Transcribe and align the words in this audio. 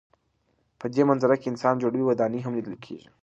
په 0.79 0.85
دې 0.93 1.03
منظره 1.09 1.35
کې 1.41 1.47
انسان 1.49 1.75
جوړې 1.81 2.01
ودانۍ 2.07 2.39
هم 2.43 2.53
لیدل 2.57 2.75
کېږي. 2.85 3.09